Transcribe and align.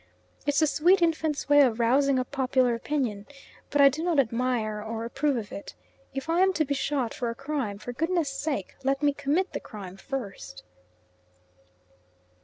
It's 0.47 0.61
the 0.61 0.65
sweet 0.65 0.99
infant's 1.03 1.47
way 1.47 1.61
of 1.61 1.79
"rousing 1.79 2.17
up 2.17 2.31
popular 2.31 2.73
opinion," 2.73 3.27
but 3.69 3.81
I 3.81 3.89
do 3.89 4.01
not 4.03 4.19
admire 4.19 4.81
or 4.81 5.05
approve 5.05 5.37
of 5.37 5.51
it. 5.51 5.75
If 6.15 6.27
I 6.27 6.39
am 6.39 6.53
to 6.53 6.65
be 6.65 6.73
shot 6.73 7.13
for 7.13 7.29
a 7.29 7.35
crime, 7.35 7.77
for 7.77 7.93
goodness 7.93 8.31
sake 8.31 8.73
let 8.83 9.03
me 9.03 9.13
commit 9.13 9.53
the 9.53 9.59
crime 9.59 9.97
first. 9.97 10.63